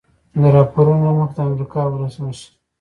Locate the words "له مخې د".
1.07-1.39